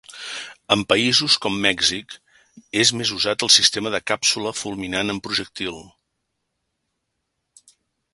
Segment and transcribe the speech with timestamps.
[0.75, 2.15] En països com Mèxic
[2.83, 5.79] és més usat el sistema de càpsula fulminant amb projectil.